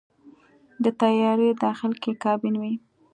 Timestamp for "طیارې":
1.01-1.49